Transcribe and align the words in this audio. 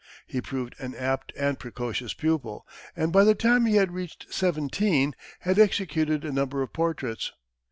He 0.25 0.41
proved 0.41 0.73
an 0.79 0.95
apt 0.95 1.31
and 1.37 1.59
precocious 1.59 2.15
pupil, 2.15 2.65
and 2.95 3.13
by 3.13 3.23
the 3.23 3.35
time 3.35 3.67
he 3.67 3.75
had 3.75 3.91
reached 3.93 4.33
seventeen 4.33 5.13
had 5.41 5.59
executed 5.59 6.25
a 6.25 6.31
number 6.31 6.63
of 6.63 6.73
portraits. 6.73 7.33